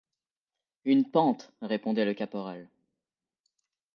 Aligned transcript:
Une 0.83 1.11
pente! 1.11 1.53
répondait 1.61 2.05
le 2.05 2.15
caporal. 2.15 2.67